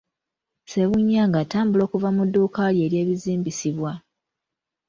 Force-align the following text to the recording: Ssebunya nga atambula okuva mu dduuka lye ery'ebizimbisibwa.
Ssebunya 0.63 1.21
nga 1.29 1.37
atambula 1.43 1.83
okuva 1.85 2.09
mu 2.15 2.23
dduuka 2.27 2.63
lye 2.73 2.83
ery'ebizimbisibwa. 2.87 3.91